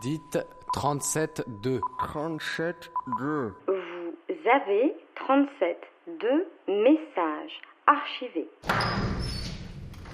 [0.00, 0.38] Dites
[0.74, 1.80] 37-2.
[1.98, 3.52] 37-2.
[3.66, 8.48] Vous avez 37-2 messages archivés.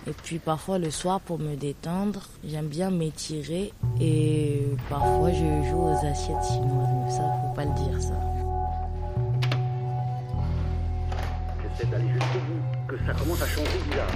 [0.06, 5.85] Et puis parfois le soir pour me détendre, j'aime bien m'étirer et parfois je joue
[5.85, 8.14] aux assiettes chinoises, mais ça faut pas le dire ça.
[11.62, 14.10] J'essaie d'aller jusqu'au bout, que ça commence à changer bizarre.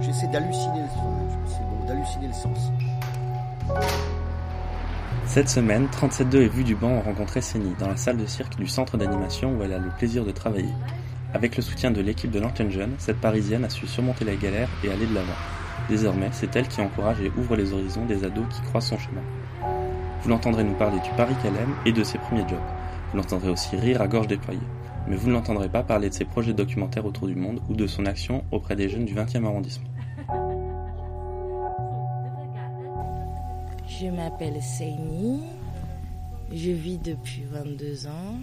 [0.00, 2.58] J'essaie d'halluciner le bon, d'halluciner le sens.
[5.26, 8.56] Cette semaine, 37.2 et Vue du Banc ont rencontré Sénie dans la salle de cirque
[8.56, 10.72] du centre d'animation où elle a le plaisir de travailler.
[11.32, 14.68] Avec le soutien de l'équipe de l'antenne jeune, cette Parisienne a su surmonter la galère
[14.84, 15.32] et aller de l'avant.
[15.88, 19.22] Désormais, c'est elle qui encourage et ouvre les horizons des ados qui croisent son chemin.
[20.22, 22.58] Vous l'entendrez nous parler du Paris qu'elle aime et de ses premiers jobs.
[23.10, 24.60] Vous l'entendrez aussi rire à gorge déployée.
[25.08, 27.86] Mais vous ne l'entendrez pas parler de ses projets documentaires autour du monde ou de
[27.86, 29.93] son action auprès des jeunes du 20e arrondissement.
[34.04, 35.40] Je m'appelle Seini,
[36.52, 38.38] je vis depuis 22 ans,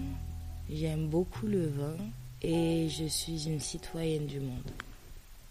[0.72, 1.98] j'aime beaucoup le vin
[2.42, 4.72] et je suis une citoyenne du monde.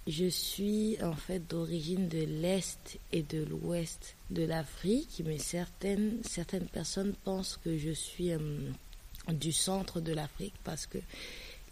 [0.08, 6.66] Je suis en fait d'origine de l'Est et de l'Ouest de l'Afrique, mais certaines, certaines
[6.66, 8.38] personnes pensent que je suis euh,
[9.28, 10.98] du centre de l'Afrique parce que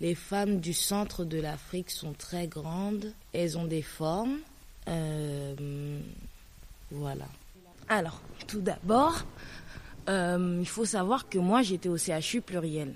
[0.01, 4.39] les femmes du centre de l'Afrique sont très grandes, elles ont des formes.
[4.87, 5.99] Euh,
[6.93, 7.27] voilà.
[7.89, 9.25] Alors, tout d'abord,
[10.09, 12.95] euh, il faut savoir que moi j'étais au CHU pluriel.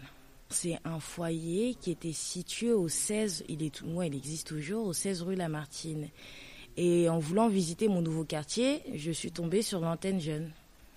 [0.51, 5.23] C'est un foyer qui était situé au 16, il est il existe toujours, au 16
[5.23, 6.09] rue Lamartine.
[6.77, 10.51] Et en voulant visiter mon nouveau quartier, je suis tombée sur l'antenne jeune.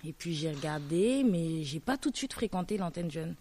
[0.06, 3.34] Et puis j'ai regardé, mais j'ai pas tout de suite fréquenté l'antenne jeune.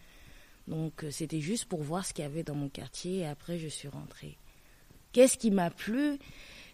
[0.67, 3.59] Donc euh, c'était juste pour voir ce qu'il y avait dans mon quartier et après
[3.59, 4.38] je suis rentrée.
[5.12, 6.17] Qu'est-ce qui m'a plu?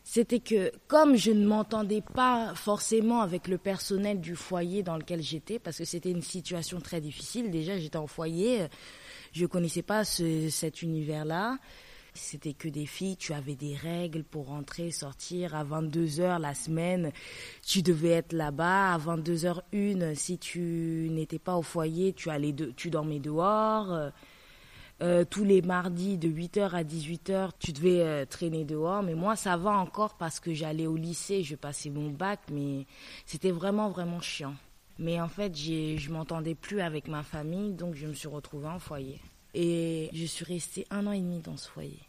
[0.04, 5.22] C'était que comme je ne m'entendais pas forcément avec le personnel du foyer dans lequel
[5.22, 8.68] j'étais, parce que c'était une situation très difficile, déjà j'étais en foyer,
[9.32, 11.58] je connaissais pas ce, cet univers-là.
[12.14, 15.56] C'était que des filles, tu avais des règles pour rentrer, sortir.
[15.56, 17.14] À 22h la semaine,
[17.66, 18.94] tu devais être là-bas.
[18.94, 24.12] À 22h01, si tu n'étais pas au foyer, tu, allais tu dormais dehors.
[25.02, 29.02] Euh, tous les mardis de 8h à 18h, tu devais euh, traîner dehors.
[29.02, 32.86] Mais moi, ça va encore parce que j'allais au lycée, je passais mon bac, mais
[33.26, 34.54] c'était vraiment, vraiment chiant.
[35.00, 38.78] Mais en fait, je m'entendais plus avec ma famille, donc je me suis retrouvée en
[38.78, 39.20] foyer.
[39.56, 42.00] Et je suis restée un an et demi dans ce foyer.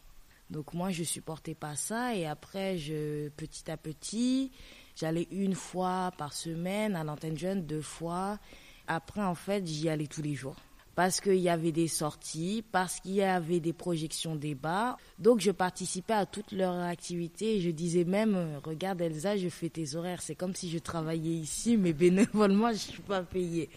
[0.50, 2.14] Donc moi, je supportais pas ça.
[2.14, 4.52] Et après, je, petit à petit,
[4.96, 8.38] j'allais une fois par semaine à l'antenne jeune, deux fois.
[8.86, 10.56] Après, en fait, j'y allais tous les jours
[10.94, 14.96] parce qu'il y avait des sorties, parce qu'il y avait des projections débats.
[15.18, 17.60] Donc je participais à toutes leurs activités.
[17.60, 20.20] Je disais même, regarde Elsa, je fais tes horaires.
[20.20, 23.70] C'est comme si je travaillais ici, mais bénévolement, je ne suis pas payée.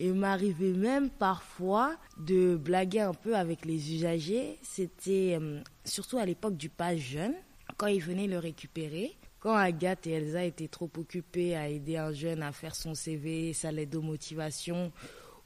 [0.00, 4.58] Et m'arrivait même parfois de blaguer un peu avec les usagers.
[4.62, 7.34] C'était euh, surtout à l'époque du pas jeune,
[7.76, 9.16] quand ils venaient le récupérer.
[9.38, 13.52] Quand Agathe et Elsa étaient trop occupées à aider un jeune à faire son CV,
[13.52, 14.90] sa lettre de motivation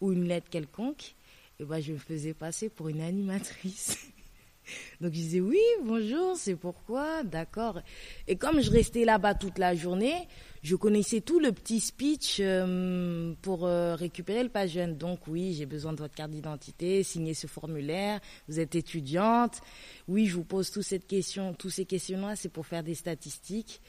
[0.00, 1.14] ou une lettre quelconque,
[1.60, 3.98] et ben je me faisais passer pour une animatrice.
[5.00, 7.80] Donc je disais oui, bonjour, c'est pourquoi, d'accord.
[8.26, 10.28] Et comme je restais là-bas toute la journée,
[10.62, 14.96] je connaissais tout le petit speech euh, pour euh, récupérer le page jeune.
[14.96, 19.60] Donc oui, j'ai besoin de votre carte d'identité, signer ce formulaire, vous êtes étudiante.
[20.08, 23.80] Oui, je vous pose toutes cette question, tous ces questions-là, c'est pour faire des statistiques.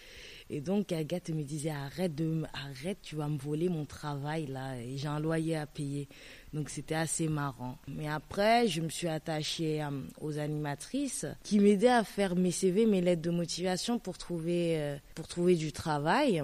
[0.51, 4.77] Et donc Agathe me disait arrête de arrête, tu vas me voler mon travail là
[4.81, 6.07] et j'ai un loyer à payer.
[6.53, 7.77] Donc c'était assez marrant.
[7.87, 9.89] Mais après, je me suis attachée euh,
[10.21, 14.97] aux animatrices qui m'aidaient à faire mes CV, mes lettres de motivation pour trouver euh,
[15.13, 16.43] pour trouver du travail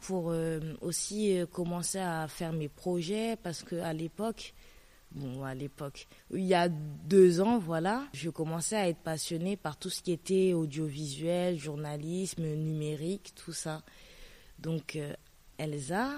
[0.00, 4.54] pour euh, aussi commencer à faire mes projets parce que à l'époque
[5.14, 9.76] bon, à l'époque, il y a deux ans, voilà, je commençais à être passionnée par
[9.78, 13.82] tout ce qui était audiovisuel, journalisme, numérique, tout ça.
[14.58, 15.14] Donc, euh,
[15.58, 16.10] Elsa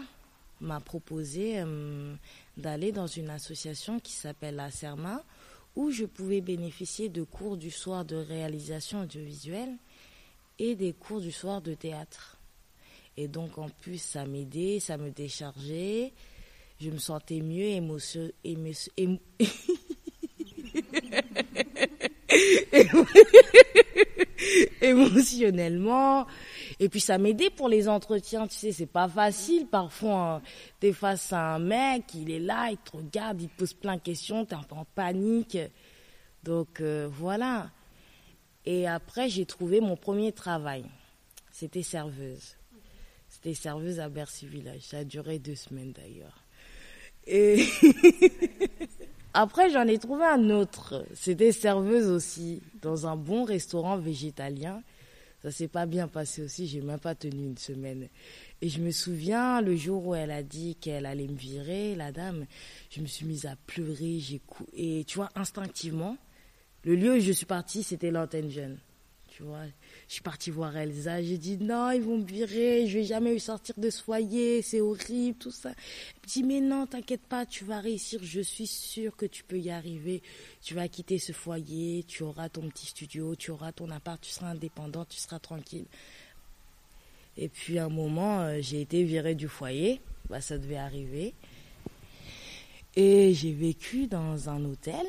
[0.61, 2.15] m'a proposé euh,
[2.57, 5.23] d'aller dans une association qui s'appelle la CERMA,
[5.75, 9.77] où je pouvais bénéficier de cours du soir de réalisation audiovisuelle
[10.59, 12.39] et des cours du soir de théâtre.
[13.19, 16.13] Et donc, en plus, ça m'aidait, ça me déchargeait
[16.81, 18.31] je me sentais mieux émotion,
[24.83, 26.27] émotionnellement.
[26.79, 30.35] Et puis ça m'aidait pour les entretiens, tu sais, c'est pas facile parfois.
[30.35, 30.43] Hein.
[30.81, 33.97] T'es face à un mec, il est là, il te regarde, il te pose plein
[33.97, 35.59] de questions, t'es un peu en panique.
[36.43, 37.71] Donc euh, voilà.
[38.67, 40.85] Et après, j'ai trouvé mon premier travail.
[41.53, 42.57] C'était serveuse
[43.29, 44.83] C'était serveuse à Bercy Village.
[44.83, 46.46] Ça a duré deux semaines d'ailleurs.
[47.27, 47.65] Et
[49.35, 51.05] après, j'en ai trouvé un autre.
[51.15, 54.83] C'était serveuse aussi dans un bon restaurant végétalien.
[55.43, 56.67] Ça s'est pas bien passé aussi.
[56.67, 58.09] J'ai même pas tenu une semaine.
[58.63, 62.11] Et je me souviens le jour où elle a dit qu'elle allait me virer, la
[62.11, 62.47] dame,
[62.91, 64.19] je me suis mise à pleurer.
[64.19, 64.41] J'ai
[64.75, 66.17] et tu vois instinctivement,
[66.85, 68.79] le lieu où je suis partie, c'était l'antenne jeune.
[69.37, 69.67] Tu vois,
[70.09, 73.39] je suis partie voir Elsa, j'ai dit non, ils vont me virer, je vais jamais
[73.39, 75.73] sortir de ce foyer, c'est horrible, tout ça.
[75.73, 79.45] Elle me dit mais non, t'inquiète pas, tu vas réussir, je suis sûre que tu
[79.45, 80.23] peux y arriver.
[80.63, 84.31] Tu vas quitter ce foyer, tu auras ton petit studio, tu auras ton appart, tu
[84.31, 85.85] seras indépendant, tu seras tranquille.
[87.37, 90.01] Et puis à un moment, euh, j'ai été virée du foyer,
[90.31, 91.35] bah, ça devait arriver.
[92.95, 95.05] Et j'ai vécu dans un hôtel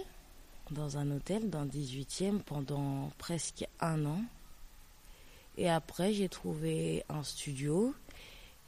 [0.72, 4.22] dans un hôtel dans le 18e pendant presque un an.
[5.58, 7.94] Et après, j'ai trouvé un studio.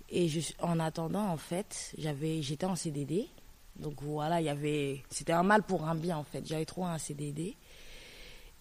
[0.09, 0.27] Et
[0.59, 3.27] en attendant, en fait, j'avais, j'étais en CDD.
[3.75, 6.45] Donc voilà, il y avait, c'était un mal pour un bien, en fait.
[6.45, 7.55] J'avais trouvé un CDD.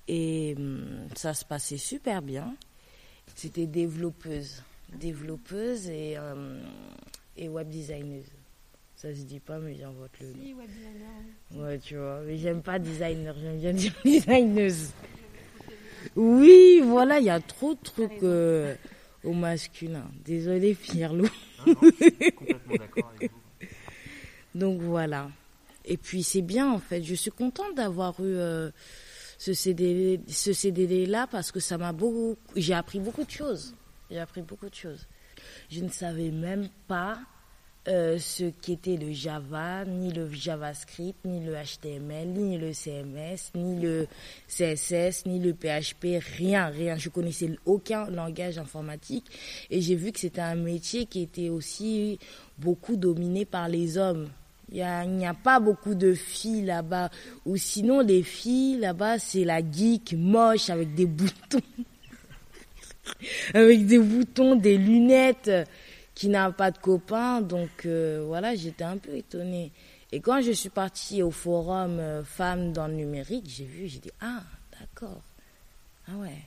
[0.07, 2.55] Et hum, ça se passait super bien.
[3.35, 4.63] C'était développeuse.
[4.95, 6.61] Développeuse et, hum,
[7.37, 8.38] et web designeuse.
[9.01, 10.35] Ça se dit pas, mais j'invente le nom.
[10.43, 11.09] Si, web designer.
[11.53, 11.59] oui.
[11.61, 12.21] Ouais, tu vois.
[12.27, 14.91] Mais j'aime pas designer, j'aime bien dire designeuse.
[16.17, 18.75] Oui, voilà, il y a trop de trucs euh,
[19.23, 20.11] au masculin.
[20.25, 21.29] Désolée, Pierre-Loup.
[21.65, 23.69] Complètement d'accord avec vous.
[24.59, 25.31] Donc voilà.
[25.85, 27.05] Et puis c'est bien en fait.
[27.05, 28.73] Je suis contente d'avoir eu euh,
[29.39, 32.37] ce CDD, ce CDD là parce que ça m'a beaucoup.
[32.57, 33.77] J'ai appris beaucoup de choses.
[34.11, 35.07] J'ai appris beaucoup de choses.
[35.71, 37.21] Je ne savais même pas
[37.89, 43.81] euh, ce qu'était le Java, ni le JavaScript, ni le HTML, ni le CMS, ni
[43.81, 44.07] le
[44.47, 46.97] CSS, ni le PHP, rien, rien.
[46.99, 49.25] Je connaissais aucun langage informatique
[49.71, 52.19] et j'ai vu que c'était un métier qui était aussi
[52.59, 54.29] beaucoup dominé par les hommes.
[54.71, 57.09] Il y a- n'y a, pas beaucoup de filles là-bas.
[57.47, 61.63] Ou sinon, les filles là-bas, c'est la geek moche avec des boutons.
[63.55, 65.51] avec des boutons, des lunettes,
[66.19, 67.41] qui n'a pas de copains.
[67.41, 69.71] Donc euh, voilà, j'étais un peu étonnée.
[70.11, 74.01] Et quand je suis partie au forum euh, femmes dans le numérique, j'ai vu, j'ai
[74.01, 74.43] dit, ah,
[74.81, 75.23] d'accord.
[76.09, 76.43] Ah ouais.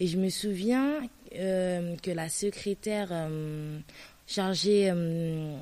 [0.00, 1.00] Et je me souviens
[1.36, 3.78] euh, que la secrétaire euh,
[4.26, 5.56] chargée euh,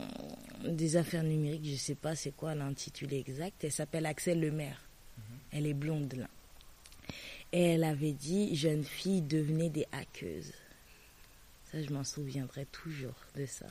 [0.67, 4.81] des affaires numériques, je sais pas c'est quoi l'intitulé exact, elle s'appelle Axel Lemaire.
[5.53, 6.29] Elle est blonde là.
[7.53, 10.53] Et elle avait dit, jeune fille, devenez des hackeuses.
[11.75, 13.67] Ça, je m'en souviendrai toujours de ça.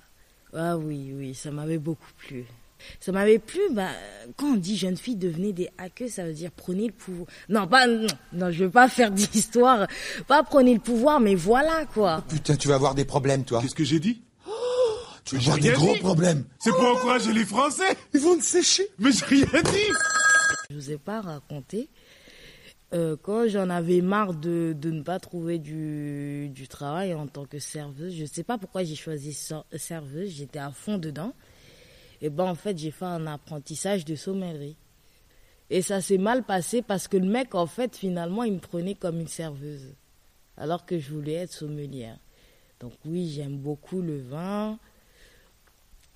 [0.54, 2.44] Ah oui, oui, ça m'avait beaucoup plu.
[3.00, 3.92] Ça m'avait plu, bah,
[4.36, 7.28] quand on dit jeune fille, devenez des hackeuses, ça veut dire prenez le pouvoir.
[7.48, 9.88] Non, pas, non, non, je veux pas faire d'histoire.
[10.28, 12.26] Pas prenez le pouvoir, mais voilà, quoi.
[12.28, 13.62] Putain, tu vas avoir des problèmes, toi.
[13.62, 14.22] Qu'est-ce que j'ai dit?
[15.24, 16.00] Tu vas avoir des gros dit.
[16.00, 16.44] problèmes.
[16.60, 18.86] C'est pour encourager les Français Ils vont te sécher.
[19.00, 19.94] Mais j'ai rien dit
[20.70, 21.88] Je vous ai pas raconté.
[22.94, 27.46] Euh, quand j'en avais marre de, de ne pas trouver du, du travail en tant
[27.46, 31.34] que serveuse, je sais pas pourquoi j'ai choisi ser- serveuse, j'étais à fond dedans.
[32.22, 34.78] Et ben en fait, j'ai fait un apprentissage de sommellerie.
[35.72, 38.94] Et ça s'est mal passé parce que le mec, en fait, finalement, il me prenait
[38.96, 39.96] comme une serveuse.
[40.56, 42.20] Alors que je voulais être sommelière.
[42.80, 44.78] Donc oui, j'aime beaucoup le vin.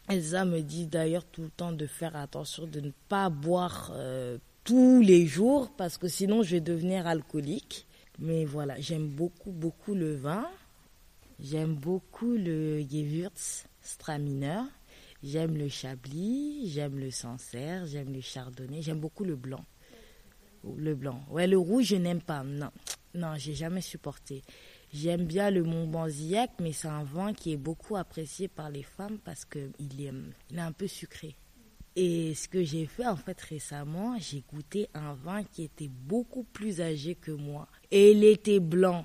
[0.10, 4.38] Elsa me dit d'ailleurs tout le temps de faire attention de ne pas boire euh,
[4.68, 7.88] tous les jours parce que sinon je vais devenir alcoolique.
[8.20, 10.46] Mais voilà, j'aime beaucoup, beaucoup le vin.
[11.40, 14.64] J'aime beaucoup le Gewürz Straminer.
[15.24, 19.64] J'aime le Chablis, j'aime le Sancerre, j'aime le Chardonnay, j'aime beaucoup le blanc.
[20.76, 21.24] Le blanc.
[21.30, 22.44] Ouais, le rouge, je n'aime pas.
[22.44, 22.72] Non,
[23.14, 24.44] non, j'ai jamais supporté.
[24.94, 29.18] J'aime bien le Montbanzillac, mais c'est un vin qui est beaucoup apprécié par les femmes
[29.24, 30.12] parce que il est,
[30.52, 31.38] il est un peu sucré.
[32.00, 36.44] Et ce que j'ai fait en fait récemment, j'ai goûté un vin qui était beaucoup
[36.44, 37.68] plus âgé que moi.
[37.90, 39.04] Et il était blanc.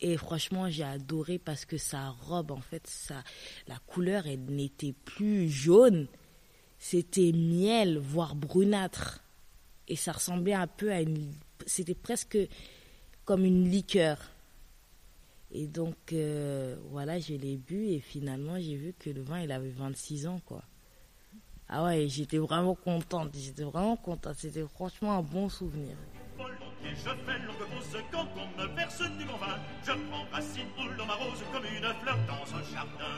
[0.00, 3.22] Et franchement, j'ai adoré parce que sa robe, en fait, ça,
[3.68, 6.08] la couleur, elle n'était plus jaune.
[6.80, 9.22] C'était miel, voire brunâtre.
[9.86, 11.32] Et ça ressemblait un peu à une.
[11.66, 12.36] C'était presque
[13.24, 14.18] comme une liqueur.
[15.52, 19.52] Et donc, euh, voilà, je l'ai bu et finalement, j'ai vu que le vin, il
[19.52, 20.64] avait 26 ans, quoi.
[21.68, 23.30] Ah ouais, j'étais vraiment contente.
[23.34, 24.34] J'étais vraiment contente.
[24.38, 25.96] C'était franchement un bon souvenir.
[26.36, 29.58] Volontiers, je fais longue pause quand on me verse du bon vin.
[29.82, 33.14] Je prends racine, roule dans ma rose comme une fleur dans un jardin.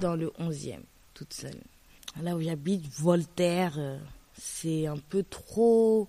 [0.00, 0.80] Dans le 11e,
[1.14, 1.60] toute seule.
[2.20, 3.98] Là où j'habite, Voltaire, euh,
[4.34, 6.08] c'est un peu trop...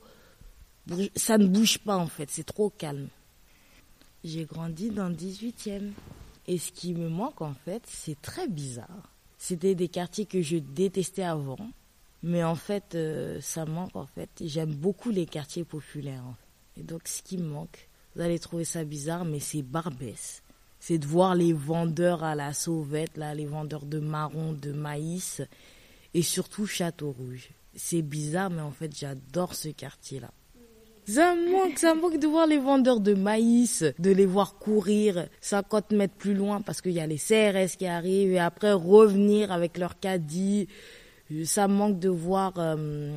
[1.15, 3.07] Ça ne bouge pas en fait, c'est trop calme.
[4.23, 5.91] J'ai grandi dans le 18e.
[6.47, 9.13] Et ce qui me manque en fait, c'est très bizarre.
[9.37, 11.69] C'était des quartiers que je détestais avant.
[12.23, 14.29] Mais en fait, euh, ça manque en fait.
[14.41, 16.23] J'aime beaucoup les quartiers populaires.
[16.77, 20.40] Et donc ce qui me manque, vous allez trouver ça bizarre, mais c'est Barbès.
[20.81, 25.43] C'est de voir les vendeurs à la sauvette, là, les vendeurs de marron, de maïs,
[26.15, 27.49] et surtout Château Rouge.
[27.75, 30.31] C'est bizarre, mais en fait, j'adore ce quartier-là.
[31.07, 35.27] Ça me manque, ça manque de voir les vendeurs de maïs, de les voir courir
[35.41, 39.51] 50 mètres plus loin parce qu'il y a les CRS qui arrivent et après revenir
[39.51, 40.67] avec leur caddie.
[41.45, 43.11] Ça me manque de voir euh,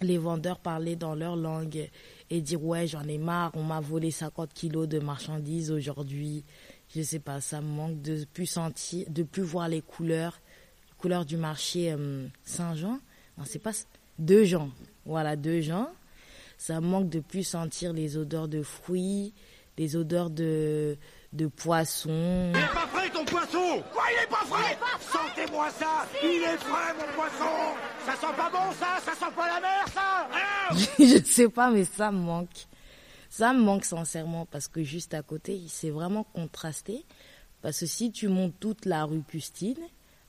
[0.00, 1.88] les vendeurs parler dans leur langue
[2.30, 6.44] et dire ouais j'en ai marre, on m'a volé 50 kilos de marchandises aujourd'hui.
[6.94, 10.40] Je sais pas, ça me manque de plus sentir, de plus voir les couleurs,
[10.88, 13.00] les couleurs du marché euh, Saint-Jean.
[13.38, 13.72] Non, c'est pas
[14.18, 14.70] deux gens.
[15.06, 15.88] Voilà, deux gens.
[16.58, 19.32] Ça me manque de plus sentir les odeurs de fruits,
[19.76, 20.96] les odeurs de
[21.32, 22.52] de poissons.
[23.24, 26.56] Il est pas frais ton poisson Quoi il est pas frais, Sentez-moi ça Il est
[26.58, 27.74] frais mon poisson
[28.06, 30.28] Ça sent pas bon ça Ça sent pas la mer ça
[30.98, 32.66] Je sais pas mais ça me manque.
[33.30, 37.04] Ça me manque sincèrement parce que juste à côté, c'est vraiment contrasté.
[37.62, 39.78] Parce que si tu montes toute la rue Custine,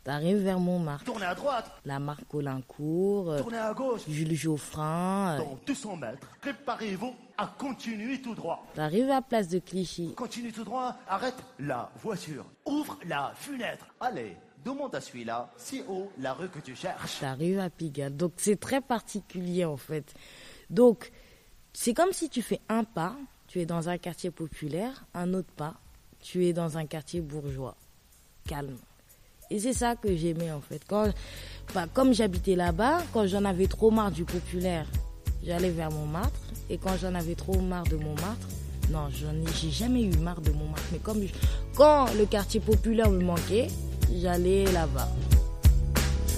[0.05, 1.03] T'arrives vers Montmartre.
[1.03, 1.71] Tournez à droite.
[1.83, 3.31] La marque Colincourt.
[3.31, 4.01] Euh, Tournez à gauche.
[4.07, 5.39] Jules Geoffrin.
[5.39, 8.65] Dans 200 mètres, préparez-vous à continuer tout droit.
[8.73, 10.13] T'arrives à Place de Clichy.
[10.13, 12.45] Continue tout droit, arrête la voiture.
[12.65, 13.85] Ouvre la fenêtre.
[13.99, 17.19] Allez, demande à celui-là, si haut la rue que tu cherches?
[17.19, 18.15] T'arrives à Pigalle.
[18.15, 20.13] Donc c'est très particulier en fait.
[20.69, 21.11] Donc
[21.73, 23.15] c'est comme si tu fais un pas,
[23.47, 25.75] tu es dans un quartier populaire, un autre pas,
[26.19, 27.75] tu es dans un quartier bourgeois.
[28.47, 28.77] Calme.
[29.51, 30.81] Et c'est ça que j'aimais en fait.
[30.87, 31.11] Quand,
[31.73, 34.87] bah, comme j'habitais là-bas, quand j'en avais trop marre du populaire,
[35.45, 36.39] j'allais vers Montmartre.
[36.69, 38.47] Et quand j'en avais trop marre de Montmartre,
[38.91, 40.87] non, j'en ai, j'ai jamais eu marre de Montmartre.
[40.91, 40.99] Mais
[41.75, 43.67] quand le quartier populaire me manquait,
[44.21, 45.09] j'allais là-bas.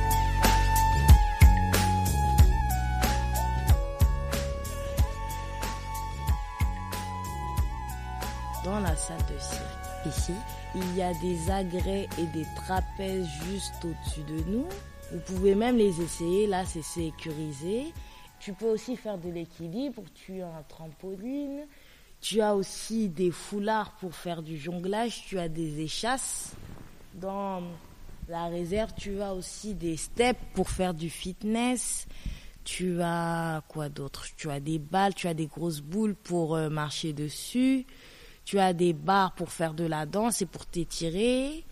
[8.81, 9.81] la salle de cirque.
[10.05, 10.33] Ici,
[10.75, 14.67] il y a des agrès et des trapèzes juste au-dessus de nous.
[15.11, 17.93] Vous pouvez même les essayer, là c'est sécurisé.
[18.39, 21.67] Tu peux aussi faire de l'équilibre, tu as un trampoline,
[22.21, 26.53] tu as aussi des foulards pour faire du jonglage, tu as des échasses.
[27.13, 27.61] Dans
[28.29, 32.07] la réserve, tu as aussi des steps pour faire du fitness.
[32.63, 34.25] Tu as quoi d'autre?
[34.37, 37.85] Tu as des balles, tu as des grosses boules pour euh, marcher dessus.
[38.45, 41.63] Tu as des barres pour faire de la danse et pour t'étirer.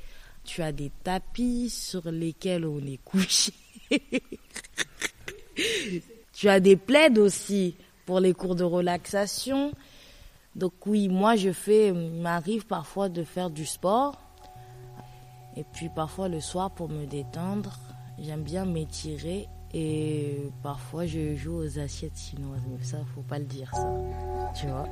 [0.43, 3.53] Tu as des tapis sur lesquels on est couché.
[6.33, 9.71] tu as des plaides aussi pour les cours de relaxation.
[10.55, 14.19] Donc oui, moi je fais, il m'arrive parfois de faire du sport.
[15.55, 17.77] Et puis parfois le soir pour me détendre,
[18.17, 22.61] j'aime bien m'étirer et parfois je joue aux assiettes chinoises.
[22.69, 24.28] Mais ça, faut pas le dire ça.
[24.53, 24.87] Tu vois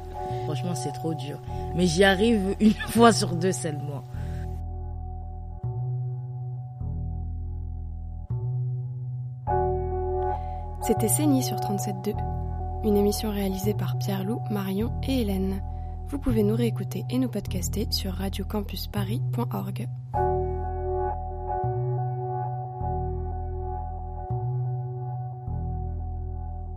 [0.46, 1.40] Franchement, c'est trop dur.
[1.76, 4.04] Mais j'y arrive une fois sur deux seulement.
[10.82, 12.16] C'était Séni sur 37.2,
[12.86, 15.62] une émission réalisée par Pierre-Loup, Marion et Hélène.
[16.08, 19.90] Vous pouvez nous réécouter et nous podcaster sur radiocampusparis.org.